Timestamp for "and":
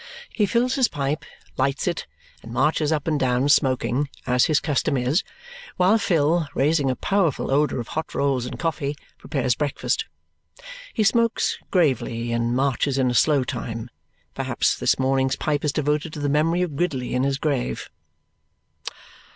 2.41-2.51, 3.07-3.19, 8.47-8.57, 12.31-12.55